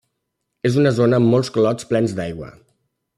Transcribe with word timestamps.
És 0.69 0.77
una 0.83 0.93
zona 0.99 1.19
amb 1.21 1.33
molts 1.35 1.53
clots 1.59 1.91
plens 1.93 2.17
d'aigua. 2.21 2.51